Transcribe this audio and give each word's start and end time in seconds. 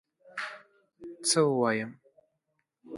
څه 1.27 1.39
ووایم؟! 1.47 1.91